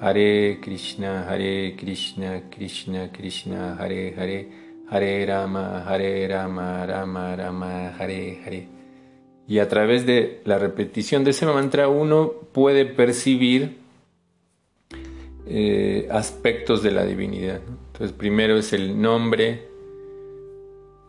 Hare 0.00 0.60
Krishna, 0.60 1.26
Hare 1.28 1.74
Krishna, 1.76 2.42
Krishna 2.50 3.10
Krishna, 3.10 3.76
Hare 3.78 4.14
Hare, 4.16 4.48
Hare 4.90 5.26
Rama, 5.26 5.84
Hare 5.86 6.28
Rama, 6.28 6.86
Rama 6.86 7.36
Rama, 7.36 7.88
Hare 7.98 8.38
Hare. 8.44 8.68
Y 9.48 9.58
a 9.58 9.68
través 9.68 10.06
de 10.06 10.40
la 10.44 10.58
repetición 10.58 11.24
de 11.24 11.30
ese 11.30 11.46
mantra 11.46 11.88
uno 11.88 12.32
puede 12.52 12.84
percibir 12.84 13.78
eh, 15.46 16.06
aspectos 16.10 16.82
de 16.82 16.92
la 16.92 17.04
divinidad. 17.04 17.60
Entonces 17.92 18.12
primero 18.16 18.56
es 18.56 18.72
el 18.72 19.00
nombre, 19.00 19.68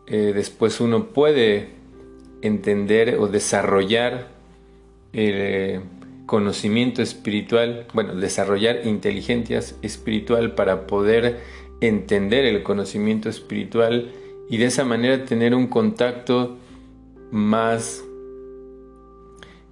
eh, 0.08 0.32
después 0.34 0.80
uno 0.80 1.08
puede 1.08 1.70
entender 2.42 3.18
o 3.20 3.28
desarrollar 3.28 4.35
el 5.16 5.36
eh, 5.38 5.82
conocimiento 6.26 7.02
espiritual, 7.02 7.88
bueno, 7.94 8.16
desarrollar 8.16 8.86
inteligencia 8.86 9.60
espiritual 9.82 10.56
para 10.56 10.88
poder 10.88 11.40
entender 11.80 12.46
el 12.46 12.64
conocimiento 12.64 13.30
espiritual 13.30 14.12
y 14.50 14.58
de 14.58 14.66
esa 14.66 14.84
manera 14.84 15.24
tener 15.24 15.56
un 15.56 15.68
contacto 15.68 16.58
más 17.32 18.04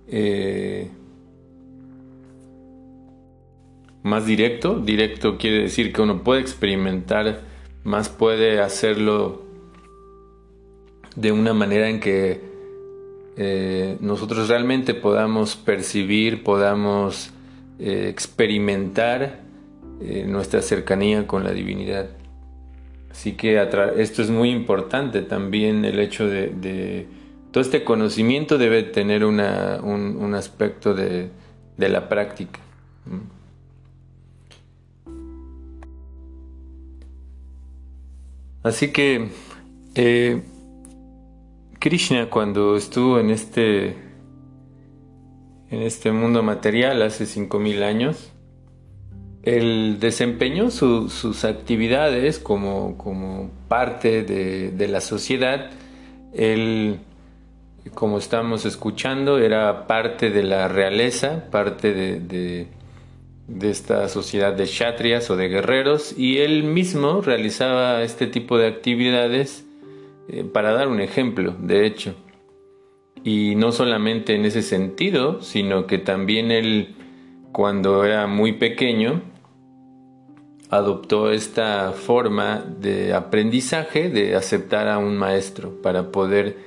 eh, 0.08 0.90
más 4.02 4.26
directo. 4.26 4.80
Directo 4.80 5.38
quiere 5.38 5.64
decir 5.64 5.92
que 5.92 6.02
uno 6.02 6.24
puede 6.24 6.40
experimentar, 6.40 7.42
más 7.84 8.08
puede 8.08 8.62
hacerlo 8.62 9.44
de 11.18 11.32
una 11.34 11.54
manera 11.54 11.90
en 11.90 12.00
que 12.00 12.53
eh, 13.36 13.98
nosotros 14.00 14.48
realmente 14.48 14.94
podamos 14.94 15.56
percibir, 15.56 16.44
podamos 16.44 17.32
eh, 17.80 18.08
experimentar 18.10 19.40
eh, 20.02 20.26
nuestra 20.28 20.62
cercanía 20.62 21.26
con 21.26 21.44
la 21.44 21.52
divinidad. 21.52 22.10
Así 23.10 23.34
que 23.34 23.62
esto 23.98 24.22
es 24.22 24.30
muy 24.30 24.50
importante 24.50 25.22
también 25.22 25.86
el 25.86 26.00
hecho 26.00 26.28
de, 26.28 27.08
todo 27.52 27.62
este 27.62 27.84
conocimiento 27.84 28.58
debe 28.58 28.82
tener 28.84 29.24
un, 29.24 29.40
aspecto 29.40 30.96
de, 30.96 31.30
la 31.78 32.10
práctica. 32.10 32.60
Así 38.64 38.92
que 38.92 39.30
Krishna 41.84 42.30
cuando 42.30 42.78
estuvo 42.78 43.20
en 43.20 43.30
este, 43.30 43.88
en 45.70 45.82
este 45.82 46.14
mundo 46.14 46.42
material 46.42 47.02
hace 47.02 47.26
5.000 47.26 47.84
años, 47.84 48.32
él 49.44 49.98
desempeñó 50.00 50.72
sus 50.72 51.44
actividades 51.44 52.40
como, 52.40 52.98
como 52.98 53.52
parte 53.68 54.24
de, 54.24 54.88
la 54.88 55.02
sociedad. 55.02 55.72
Él, 56.34 57.00
como 57.94 58.18
estamos 58.18 58.64
escuchando, 58.64 59.38
era 59.38 59.86
parte 59.86 60.30
de 60.30 60.44
la 60.44 60.70
realeza, 60.70 61.50
parte 61.52 61.94
de, 61.94 62.68
de 63.50 63.70
esta 63.70 64.08
sociedad 64.08 64.54
de 64.54 64.64
kshatriyas 64.64 65.30
o 65.30 65.36
de 65.36 65.50
guerreros, 65.50 66.18
y 66.18 66.38
él 66.38 66.64
mismo 66.64 67.20
realizaba 67.20 68.04
este 68.04 68.28
tipo 68.28 68.58
de 68.58 68.68
actividades 68.68 69.66
eh, 70.28 70.44
para 70.44 70.74
dar 70.74 70.88
un 70.88 71.00
ejemplo, 71.00 71.56
de 71.60 71.86
hecho. 71.86 72.16
Y 73.24 73.56
no 73.56 73.72
solamente 73.72 74.36
en 74.36 74.46
ese 74.46 74.62
sentido, 74.62 75.42
sino 75.42 75.88
que 75.88 75.98
también 75.98 76.52
él, 76.52 76.96
cuando 77.52 78.04
era 78.04 78.28
muy 78.28 78.54
pequeño, 78.54 79.22
adoptó 80.70 81.32
esta 81.32 81.92
forma 81.92 82.66
de 82.80 83.14
aprendizaje 83.14 84.10
de 84.10 84.36
aceptar 84.36 84.88
a 84.88 84.98
un 84.98 85.18
maestro 85.18 85.82
para 85.82 86.12
poder 86.12 86.58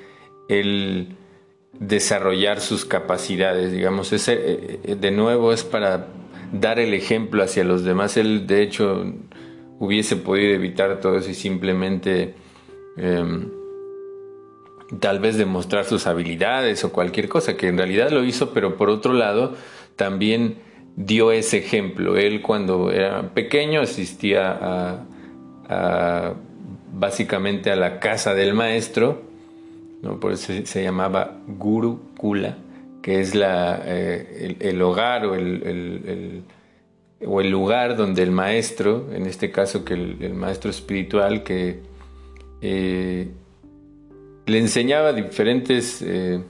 él 0.49 1.17
desarrollar 1.79 2.61
sus 2.61 2.85
capacidades, 2.85 3.73
digamos, 3.73 4.13
ese 4.13 4.81
eh, 4.85 4.97
de 4.99 5.11
nuevo 5.11 5.53
es 5.53 5.65
para 5.65 6.09
dar 6.53 6.79
el 6.79 6.95
ejemplo 6.95 7.43
hacia 7.43 7.65
los 7.65 7.85
demás. 7.85 8.17
Él 8.17 8.47
de 8.47 8.63
hecho 8.63 9.05
hubiese 9.79 10.17
podido 10.17 10.55
evitar 10.55 11.01
todo 11.01 11.19
eso 11.19 11.31
y 11.31 11.35
simplemente 11.35 12.35
Em, 12.97 13.51
tal 15.01 15.19
vez 15.19 15.37
demostrar 15.37 15.85
sus 15.85 16.07
habilidades 16.07 16.85
o 16.85 16.93
cualquier 16.93 17.29
cosa, 17.29 17.57
que 17.57 17.69
en 17.69 17.77
realidad 17.77 18.11
lo 18.11 18.25
hizo, 18.25 18.53
pero 18.53 18.77
por 18.77 18.89
otro 18.89 19.13
lado 19.13 19.55
también 19.97 20.57
dio 20.97 21.33
ese 21.33 21.59
ejemplo. 21.59 22.17
Él 22.17 22.41
cuando 22.41 22.93
era 22.93 23.31
pequeño 23.35 23.81
asistía 23.81 25.03
a, 25.69 26.35
básicamente 26.93 27.71
a 27.71 27.77
la 27.77 27.99
casa 27.99 28.35
del 28.35 28.55
maestro, 28.55 29.23
¿no? 30.03 30.21
por 30.21 30.33
eso 30.33 30.53
se, 30.65 30.83
llamaba 30.83 31.39
Guru 31.47 32.01
Kula, 32.17 32.57
que 33.03 33.21
es 33.21 33.35
la, 33.35 33.83
eh, 33.85 34.57
el, 34.61 34.81
hogar 34.81 35.27
o 35.27 35.35
el, 35.35 36.45
o 37.27 37.41
el 37.41 37.51
lugar 37.51 37.97
donde 37.97 38.23
el 38.23 38.31
maestro, 38.31 39.09
en 39.13 39.27
este 39.27 39.51
caso 39.51 39.85
que 39.85 39.95
el 39.95 40.35
maestro 40.35 40.71
espiritual 40.71 41.43
que 41.43 41.81
eh, 42.61 43.29
le 44.47 44.59
enseñaba 44.59 45.13
diferentes 45.13 46.03
eh, 46.03 46.41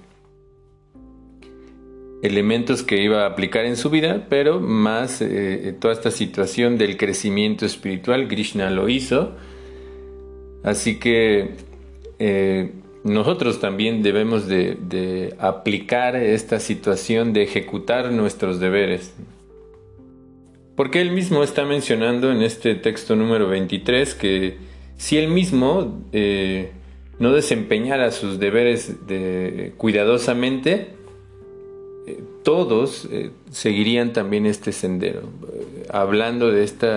elementos 2.22 2.82
que 2.82 3.02
iba 3.02 3.24
a 3.24 3.26
aplicar 3.26 3.64
en 3.64 3.76
su 3.76 3.90
vida, 3.90 4.26
pero 4.28 4.60
más 4.60 5.20
eh, 5.20 5.74
toda 5.80 5.94
esta 5.94 6.10
situación 6.10 6.78
del 6.78 6.96
crecimiento 6.96 7.66
espiritual, 7.66 8.28
Krishna 8.28 8.70
lo 8.70 8.88
hizo. 8.88 9.32
Así 10.62 10.98
que 10.98 11.54
nosotros 13.06 13.60
también 13.60 14.02
debemos 14.02 14.48
de, 14.48 15.34
aplicar 15.38 16.16
esta 16.16 16.58
situación 16.58 17.32
de 17.32 17.44
ejecutar 17.44 18.10
nuestros 18.10 18.58
deberes. 18.58 19.14
Porque 20.74 21.00
él 21.00 21.12
mismo 21.12 21.42
está 21.42 21.64
mencionando 21.64 22.32
en 22.32 22.42
este 22.42 22.74
texto 22.74 23.14
número 23.14 23.48
23 23.48 24.14
que 24.14 24.56
si 24.96 25.18
él 25.18 25.28
mismo 25.28 26.02
eh, 26.12 26.72
no 27.18 27.32
desempeñara 27.32 28.10
sus 28.10 28.38
deberes 28.38 28.94
cuidadosamente, 29.76 30.96
eh, 32.06 32.22
todos 32.42 33.08
eh, 33.10 33.30
seguirían 33.50 34.12
también 34.12 34.46
este 34.46 34.72
sendero, 34.72 35.22
hablando 35.90 36.50
de 36.50 36.62
este 36.62 36.88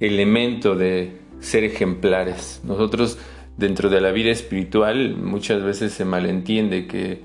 elemento 0.00 0.74
de 0.74 1.12
ser 1.40 1.64
ejemplares. 1.64 2.60
Nosotros 2.64 3.18
dentro 3.56 3.88
de 3.88 4.00
la 4.00 4.10
vida 4.10 4.30
espiritual 4.30 5.16
muchas 5.16 5.62
veces 5.62 5.92
se 5.92 6.04
malentiende 6.04 6.86
que 6.86 7.20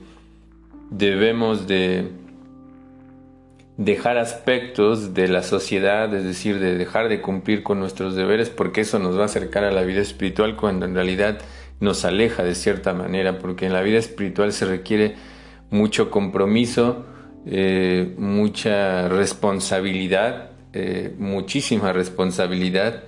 debemos 0.92 1.68
de 1.68 2.10
dejar 3.80 4.18
aspectos 4.18 5.14
de 5.14 5.30
la 5.30 5.42
sociedad, 5.42 6.14
es 6.14 6.26
decir, 6.26 6.60
de 6.60 6.78
dejar 6.78 7.08
de 7.08 7.22
cumplir 7.22 7.64
con 7.64 7.80
nuestros 7.80 8.14
deberes, 8.14 8.50
porque 8.50 8.82
eso 8.82 9.00
nos 9.00 9.18
va 9.18 9.22
a 9.22 9.26
acercar 9.26 9.64
a 9.64 9.72
la 9.72 9.84
vida 9.84 10.02
espiritual 10.02 10.58
cuando 10.58 10.86
en 10.86 10.96
realidad 10.96 11.40
nos 11.80 12.04
aleja 12.04 12.44
de 12.44 12.56
cierta 12.56 12.94
manera, 12.94 13.40
porque 13.40 13.68
en 13.68 13.72
la 13.72 13.82
vida 13.82 13.98
espiritual 13.98 14.52
se 14.52 14.66
requiere 14.66 15.16
mucho 15.70 16.12
compromiso, 16.12 17.06
eh, 17.46 18.14
mucha 18.18 19.08
responsabilidad, 19.08 20.50
eh, 20.74 21.16
muchísima 21.18 21.94
responsabilidad, 21.94 23.04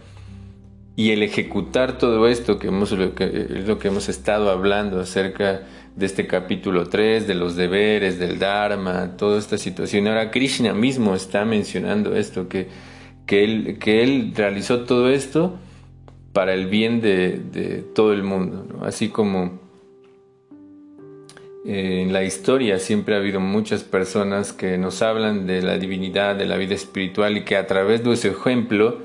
y 0.95 1.11
el 1.11 1.21
ejecutar 1.21 1.97
todo 1.97 2.29
esto 2.29 2.59
que, 2.59 2.67
hemos, 2.67 2.93
que 3.17 3.25
es 3.25 3.67
lo 3.67 3.77
que 3.77 3.89
hemos 3.89 4.07
estado 4.07 4.49
hablando 4.49 5.01
acerca 5.01 5.51
de 5.53 5.59
este 5.99 6.27
capítulo 6.27 6.87
3, 6.87 7.27
de 7.27 7.35
los 7.35 7.55
deberes, 7.55 8.19
del 8.19 8.39
Dharma, 8.39 9.17
toda 9.17 9.37
esta 9.37 9.57
situación. 9.57 10.07
Ahora 10.07 10.31
Krishna 10.31 10.73
mismo 10.73 11.15
está 11.15 11.45
mencionando 11.45 12.15
esto, 12.15 12.47
que, 12.47 12.67
que, 13.25 13.43
él, 13.43 13.77
que 13.79 14.03
él 14.03 14.33
realizó 14.35 14.81
todo 14.81 15.09
esto 15.09 15.57
para 16.33 16.53
el 16.53 16.67
bien 16.67 17.01
de, 17.01 17.83
todo 17.93 18.13
el 18.13 18.23
mundo, 18.23 18.79
así 18.83 19.09
como 19.09 19.59
eh, 21.65 22.01
en 22.01 22.13
la 22.13 22.23
historia 22.23 22.79
siempre 22.79 23.15
ha 23.15 23.17
habido 23.17 23.39
muchas 23.39 23.83
personas 23.83 24.53
que 24.53 24.77
nos 24.77 25.01
hablan 25.01 25.45
de 25.45 25.61
la 25.61 25.77
divinidad, 25.77 26.35
de 26.35 26.45
la 26.45 26.57
vida 26.57 26.73
espiritual 26.73 27.37
y 27.37 27.43
que 27.43 27.57
a 27.57 27.67
través 27.67 28.03
de 28.03 28.15
su 28.15 28.29
ejemplo 28.29 28.99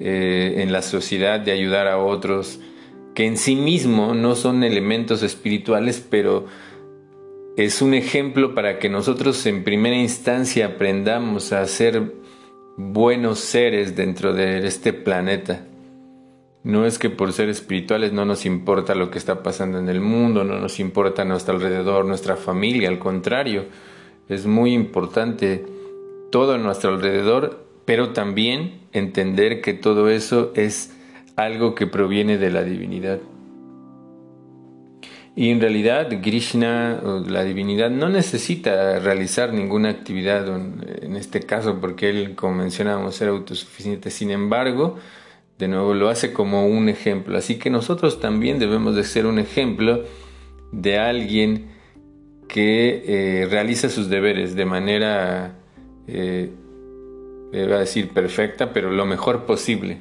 eh, 0.00 0.54
en 0.62 0.72
la 0.72 0.80
sociedad, 0.80 1.38
de 1.38 1.52
ayudar 1.52 1.86
a 1.86 1.98
otros, 1.98 2.58
que 3.14 3.26
en 3.26 3.36
sí 3.36 3.56
mismo 3.56 4.14
no 4.14 4.34
son 4.34 4.64
elementos 4.64 5.22
espirituales, 5.22 6.04
pero 6.08 6.46
es 7.56 7.82
un 7.82 7.94
ejemplo 7.94 8.54
para 8.54 8.78
que 8.78 8.88
nosotros 8.88 9.44
en 9.46 9.64
primera 9.64 9.96
instancia 9.96 10.66
aprendamos 10.66 11.52
a 11.52 11.66
ser 11.66 12.14
buenos 12.76 13.40
seres 13.40 13.96
dentro 13.96 14.32
de 14.32 14.66
este 14.66 14.92
planeta. 14.92 15.66
No 16.62 16.86
es 16.86 16.98
que 16.98 17.10
por 17.10 17.32
ser 17.32 17.48
espirituales 17.48 18.12
no 18.12 18.24
nos 18.24 18.44
importa 18.44 18.94
lo 18.94 19.10
que 19.10 19.18
está 19.18 19.42
pasando 19.42 19.78
en 19.78 19.88
el 19.88 20.00
mundo, 20.00 20.44
no 20.44 20.58
nos 20.58 20.78
importa 20.78 21.24
nuestro 21.24 21.54
alrededor, 21.54 22.04
nuestra 22.04 22.36
familia, 22.36 22.88
al 22.88 22.98
contrario, 22.98 23.64
es 24.28 24.46
muy 24.46 24.74
importante 24.74 25.64
todo 26.30 26.54
a 26.54 26.58
nuestro 26.58 26.90
alrededor, 26.90 27.66
pero 27.84 28.10
también 28.12 28.82
entender 28.92 29.60
que 29.60 29.74
todo 29.74 30.08
eso 30.08 30.52
es 30.54 30.94
algo 31.36 31.74
que 31.74 31.86
proviene 31.86 32.38
de 32.38 32.50
la 32.50 32.62
divinidad. 32.62 33.20
Y 35.36 35.50
en 35.50 35.60
realidad 35.60 36.08
Krishna, 36.20 37.00
la 37.26 37.44
divinidad, 37.44 37.90
no 37.90 38.08
necesita 38.08 38.98
realizar 38.98 39.52
ninguna 39.52 39.88
actividad 39.88 40.46
en 40.48 41.16
este 41.16 41.40
caso 41.40 41.80
porque 41.80 42.10
él, 42.10 42.34
como 42.34 42.56
mencionábamos, 42.56 43.20
era 43.22 43.30
autosuficiente. 43.30 44.10
Sin 44.10 44.30
embargo, 44.30 44.96
de 45.58 45.68
nuevo 45.68 45.94
lo 45.94 46.08
hace 46.08 46.32
como 46.32 46.66
un 46.66 46.88
ejemplo. 46.88 47.38
Así 47.38 47.58
que 47.58 47.70
nosotros 47.70 48.18
también 48.18 48.58
debemos 48.58 48.96
de 48.96 49.04
ser 49.04 49.26
un 49.26 49.38
ejemplo 49.38 50.04
de 50.72 50.98
alguien 50.98 51.70
que 52.48 53.04
eh, 53.06 53.46
realiza 53.48 53.88
sus 53.88 54.08
deberes 54.08 54.56
de 54.56 54.64
manera, 54.64 55.54
eh, 56.08 56.50
iba 57.52 57.76
a 57.76 57.80
decir 57.80 58.08
perfecta, 58.08 58.72
pero 58.72 58.90
lo 58.90 59.06
mejor 59.06 59.46
posible. 59.46 59.98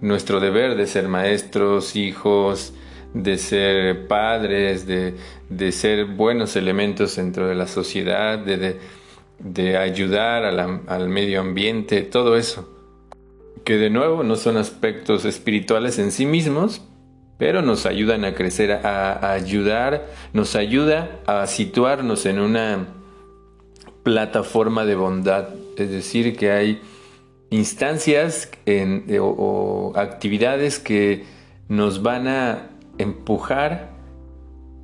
Nuestro 0.00 0.40
deber 0.40 0.76
de 0.76 0.86
ser 0.86 1.08
maestros, 1.08 1.96
hijos, 1.96 2.72
de 3.14 3.38
ser 3.38 4.06
padres, 4.06 4.86
de, 4.86 5.72
ser 5.72 6.04
buenos 6.04 6.56
elementos 6.56 7.16
dentro 7.16 7.48
de 7.48 7.54
la 7.54 7.66
sociedad, 7.66 8.38
de, 8.38 9.76
ayudar 9.76 10.44
al 10.44 11.08
medio 11.08 11.40
ambiente, 11.40 12.02
todo 12.02 12.36
eso. 12.36 12.68
Que 13.64 13.76
de 13.76 13.90
nuevo 13.90 14.22
no 14.22 14.36
son 14.36 14.56
aspectos 14.56 15.24
espirituales 15.24 15.98
en 15.98 16.12
sí 16.12 16.26
mismos, 16.26 16.82
pero 17.38 17.62
nos 17.62 17.86
ayudan 17.86 18.24
a 18.24 18.34
crecer, 18.34 18.72
a, 18.72 19.32
ayudar, 19.32 20.06
nos 20.32 20.56
ayuda 20.56 21.20
a 21.26 21.46
situarnos 21.46 22.26
en 22.26 22.40
una 22.40 22.88
plataforma 24.02 24.84
de 24.84 24.96
bondad. 24.96 25.48
Es 25.76 25.90
decir, 25.90 26.36
que 26.36 26.50
hay 26.50 26.80
instancias 27.50 28.50
o 29.20 29.92
actividades 29.96 30.78
que 30.78 31.24
nos 31.68 32.02
van 32.02 32.28
a 32.28 32.70
empujar 32.98 33.90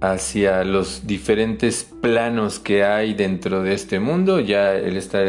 hacia 0.01 0.65
los 0.65 1.07
diferentes 1.07 1.85
planos 2.03 2.59
que 2.59 2.85
hay 2.85 3.15
dentro 3.15 3.63
de 3.63 3.75
este 3.75 4.01
mundo. 4.01 4.41
Ya 4.41 4.75
está, 4.75 5.23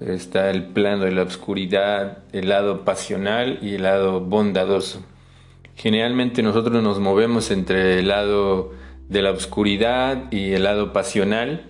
está 0.00 0.50
el 0.50 0.68
plano 0.68 1.04
de 1.04 1.12
la 1.12 1.22
oscuridad, 1.22 2.18
el 2.32 2.48
lado 2.48 2.84
pasional 2.84 3.58
y 3.62 3.74
el 3.74 3.82
lado 3.82 4.20
bondadoso. 4.20 5.02
Generalmente 5.76 6.42
nosotros 6.42 6.82
nos 6.82 6.98
movemos 6.98 7.50
entre 7.50 8.00
el 8.00 8.08
lado 8.08 8.72
de 9.08 9.22
la 9.22 9.30
oscuridad 9.30 10.30
y 10.32 10.52
el 10.52 10.64
lado 10.64 10.92
pasional 10.92 11.66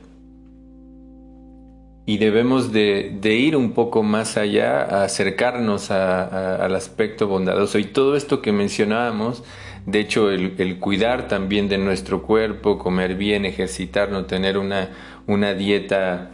y 2.09 2.17
debemos 2.17 2.73
de, 2.73 3.21
ir 3.23 3.55
un 3.55 3.73
poco 3.73 4.03
más 4.03 4.39
allá, 4.39 4.81
a 4.81 5.05
acercarnos 5.05 5.91
al 5.91 6.75
aspecto 6.75 7.29
bondadoso. 7.29 7.79
Y 7.79 7.85
todo 7.85 8.17
esto 8.17 8.41
que 8.41 8.51
mencionábamos 8.51 9.45
de 9.85 10.01
hecho, 10.01 10.31
el, 10.31 10.79
cuidar 10.79 11.29
también 11.29 11.69
de 11.69 11.77
nuestro 11.77 12.23
cuerpo, 12.23 12.79
comer 12.79 13.15
bien, 13.15 13.45
ejercitarnos, 13.45 14.27
tener 14.27 14.57
una, 14.57 14.89
una 15.27 15.53
dieta 15.53 16.31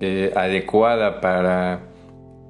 eh, 0.00 0.32
adecuada 0.34 1.20
para 1.20 1.82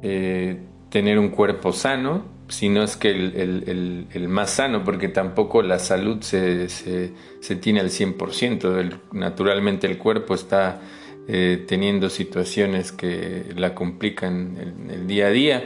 eh, 0.03 0.57
tener 0.89 1.19
un 1.19 1.29
cuerpo 1.29 1.75
sano, 1.75 2.25
si 2.49 2.71
no 2.71 2.83
es 2.83 2.97
que 2.97 3.11
el, 3.11 4.29
más 4.31 4.49
sano, 4.49 4.83
porque 4.83 5.09
tampoco 5.09 5.61
la 5.61 5.79
salud 5.79 6.23
se, 6.23 6.69
tiene 7.61 7.81
al 7.81 7.91
100%. 7.91 8.99
naturalmente 9.13 9.87
el 9.87 9.99
cuerpo 9.99 10.35
está 10.35 10.81
eh, 11.29 11.65
teniendo 11.67 12.11
situaciones 12.11 12.93
que 12.93 13.53
la 13.57 13.75
complican 13.75 14.57
en 14.59 14.91
el 14.91 15.07
día 15.07 15.27
a 15.27 15.31
día, 15.31 15.65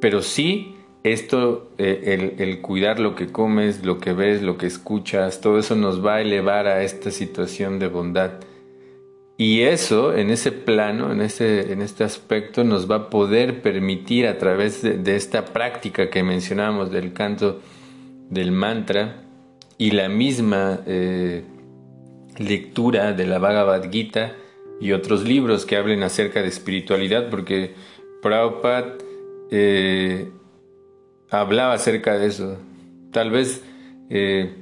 pero 0.00 0.22
sí 0.22 0.76
esto, 1.02 1.70
eh, 1.78 2.34
el, 2.38 2.60
cuidar 2.60 3.00
lo 3.00 3.14
que 3.14 3.28
comes, 3.28 3.84
lo 3.84 3.98
que 3.98 4.12
ves, 4.12 4.42
lo 4.42 4.58
que 4.58 4.66
escuchas, 4.66 5.40
todo 5.40 5.58
eso 5.58 5.74
nos 5.74 6.04
va 6.04 6.16
a 6.16 6.20
elevar 6.20 6.66
a 6.66 6.82
esta 6.82 7.10
situación 7.10 7.78
de 7.78 7.88
bondad. 7.88 8.32
Y 9.38 9.62
eso, 9.62 10.14
en 10.14 10.28
ese 10.28 10.52
plano, 10.52 11.10
en, 11.10 11.22
ese, 11.22 11.72
en 11.72 11.80
este 11.80 12.04
aspecto, 12.04 12.64
nos 12.64 12.90
va 12.90 12.96
a 12.96 13.10
poder 13.10 13.62
permitir 13.62 14.26
a 14.26 14.36
través 14.36 14.82
de, 14.82 15.16
esta 15.16 15.46
práctica 15.46 16.10
que 16.10 16.22
mencionamos 16.22 16.90
del 16.90 17.14
canto 17.14 17.62
del 18.28 18.52
mantra 18.52 19.22
y 19.78 19.92
la 19.92 20.10
misma 20.10 20.80
eh, 20.86 21.44
lectura 22.36 23.14
de 23.14 23.26
la 23.26 23.38
Bhagavad 23.38 23.90
Gita 23.90 24.34
y 24.80 24.92
otros 24.92 25.24
libros 25.24 25.66
que 25.66 25.76
hablen 25.76 26.02
acerca 26.02 26.40
de 26.42 26.48
espiritualidad, 26.48 27.28
porque 27.28 27.74
Prabhupada 28.22 28.96
eh, 29.50 30.30
hablaba 31.28 31.74
acerca 31.74 32.18
de 32.18 32.26
eso. 32.26 32.58
Tal 33.12 33.30
vez 33.30 33.62
eh, 34.08 34.54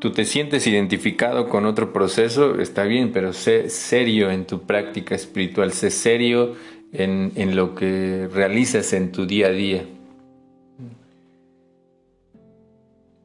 tú 0.00 0.10
te 0.10 0.24
sientes 0.24 0.66
identificado 0.66 1.48
con 1.48 1.64
otro 1.64 1.92
proceso, 1.92 2.60
está 2.60 2.84
bien, 2.84 3.12
pero 3.12 3.32
sé 3.32 3.70
serio 3.70 4.30
en 4.30 4.46
tu 4.46 4.62
práctica 4.62 5.14
espiritual, 5.14 5.72
sé 5.72 5.90
serio 5.90 6.56
en, 6.92 7.32
en 7.36 7.54
lo 7.54 7.74
que 7.74 8.28
realizas 8.32 8.92
en 8.92 9.12
tu 9.12 9.26
día 9.26 9.46
a 9.46 9.50
día. 9.50 9.84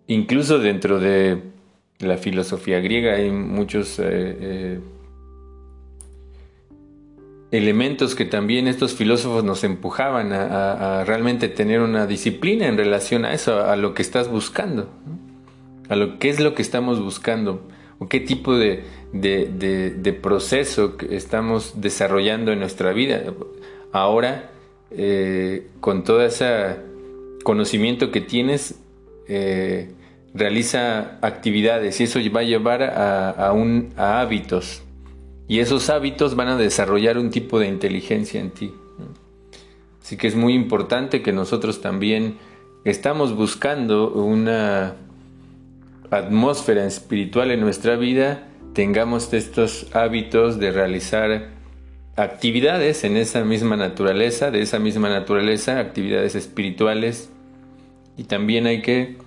Incluso 0.06 0.60
dentro 0.60 1.00
de 1.00 1.42
la 2.00 2.18
filosofía 2.18 2.80
griega 2.80 3.16
hay 3.16 3.32
muchos... 3.32 4.00
Eh, 4.00 4.80
elementos 7.52 8.16
que 8.16 8.26
también 8.26 8.68
estos 8.68 8.94
filósofos 8.94 9.44
nos 9.44 9.64
empujaban 9.64 10.34
a, 10.34 11.04
realmente 11.06 11.48
tener 11.48 11.82
una 11.82 12.06
disciplina 12.06 12.68
en 12.68 12.78
relación 12.78 13.26
a 13.26 13.34
eso, 13.34 13.62
a, 13.62 13.76
lo 13.76 13.94
que 13.94 14.02
estás 14.02 14.30
buscando, 14.30 14.90
a 15.88 15.96
lo 15.96 16.20
que 16.20 16.30
es 16.30 16.40
lo 16.40 16.54
que 16.54 16.62
estamos 16.62 17.02
buscando, 17.02 17.62
o 18.00 18.08
qué 18.08 18.20
tipo 18.20 18.56
de, 18.58 18.84
proceso 20.22 20.98
que 20.98 21.16
estamos 21.16 21.80
desarrollando 21.82 22.52
en 22.52 22.60
nuestra 22.60 22.92
vida. 22.92 23.24
Ahora, 23.94 24.52
eh, 24.92 25.68
con 25.80 26.04
todo 26.04 26.24
ese 26.24 26.78
conocimiento 27.44 28.12
que 28.12 28.20
tienes, 28.20 28.76
eh, 29.30 29.92
realiza 30.34 31.18
actividades 31.22 32.00
y 32.02 32.04
eso 32.04 32.20
va 32.36 32.42
a 32.42 32.44
llevar 32.44 32.84
a, 32.84 33.30
a 33.50 34.22
hábitos 34.22 34.84
y 35.48 35.60
esos 35.60 35.90
hábitos 35.90 36.36
van 36.36 36.50
a 36.50 36.58
desarrollar 36.58 37.18
un 37.18 37.30
tipo 37.30 37.60
de 37.60 37.68
inteligencia 37.68 38.42
en 38.42 38.52
ti. 38.52 38.74
Así 40.02 40.18
que 40.18 40.28
es 40.28 40.36
muy 40.36 40.54
importante 40.54 41.22
que 41.22 41.34
nosotros 41.34 41.82
también 41.82 42.38
estamos 42.86 43.36
buscando 43.36 44.12
una 44.12 44.96
atmósfera 46.10 46.86
espiritual 46.86 47.52
en 47.52 47.60
nuestra 47.60 47.98
vida, 47.98 48.48
tengamos 48.74 49.34
estos 49.34 49.88
hábitos 49.94 50.60
de 50.60 50.72
realizar 50.72 51.50
actividades 52.16 53.04
en 53.04 53.18
esa 53.18 53.44
misma 53.44 53.76
naturaleza, 53.76 54.52
de 54.52 54.62
esa 54.62 54.80
misma 54.80 55.10
naturaleza, 55.10 55.80
actividades 55.80 56.36
espirituales. 56.36 57.30
Y 58.18 58.24
también 58.24 58.66
hay 58.66 58.82
que 58.82 59.18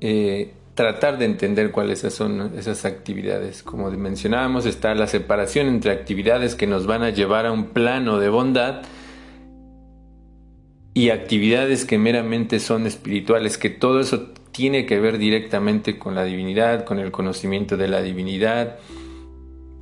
eh, 0.00 0.54
tratar 0.78 1.18
de 1.18 1.24
entender 1.24 1.72
cuáles 1.72 2.02
son 2.02 2.52
esas 2.56 2.84
actividades. 2.84 3.64
Como 3.64 3.90
mencionábamos, 3.90 4.64
está 4.64 4.94
la 4.94 5.08
separación 5.08 5.66
entre 5.66 5.90
actividades 5.90 6.54
que 6.54 6.68
nos 6.68 6.86
van 6.86 7.02
a 7.02 7.10
llevar 7.10 7.46
a 7.46 7.50
un 7.50 7.70
plano 7.70 8.20
de 8.20 8.28
bondad 8.28 8.82
y 10.94 11.10
actividades 11.10 11.84
que 11.84 11.98
meramente 11.98 12.60
son 12.60 12.86
espirituales, 12.86 13.58
que 13.58 13.70
todo 13.70 13.98
eso 13.98 14.28
tiene 14.52 14.86
que 14.86 15.00
ver 15.00 15.18
directamente 15.18 15.98
con 15.98 16.14
la 16.14 16.22
divinidad, 16.22 16.84
con 16.84 17.00
el 17.00 17.10
conocimiento 17.10 17.76
de 17.76 17.88
la 17.88 18.00
divinidad, 18.00 18.78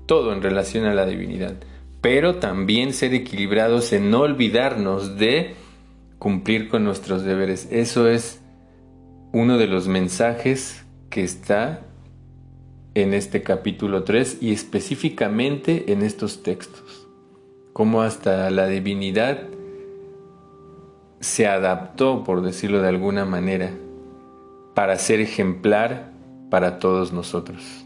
todo 0.06 0.32
en 0.32 0.40
relación 0.40 0.87
a 0.87 0.94
la 0.94 1.04
divinidad. 1.04 1.56
Pero 2.00 2.37
también 2.37 2.94
ser 2.94 3.12
equilibrados 3.12 3.92
en 3.92 4.11
no 4.11 4.20
olvidarnos 4.20 5.18
de 5.18 5.56
cumplir 6.18 6.70
con 6.70 6.85
nuestros 6.85 7.22
deberes. 7.22 7.68
Eso 7.70 8.09
es 8.09 8.40
uno 9.35 9.59
de 9.59 9.66
los 9.66 9.88
mensajes 9.88 10.86
que 11.11 11.23
está 11.23 11.83
en 12.95 13.14
este 13.14 13.42
capítulo 13.42 14.05
3 14.05 14.38
y 14.40 14.53
específicamente 14.53 15.92
en 15.92 16.03
estos 16.03 16.42
textos, 16.42 17.07
como 17.73 18.03
hasta 18.03 18.51
la 18.51 18.66
divinidad 18.66 19.49
se 21.21 21.47
adaptó, 21.47 22.25
por 22.25 22.42
decirlo 22.42 22.81
de 22.81 22.88
alguna 22.88 23.25
manera, 23.25 23.73
para 24.75 24.97
ser 24.97 25.21
ejemplar 25.21 26.12
para 26.51 26.79
todos 26.79 27.12
nosotros. 27.12 27.86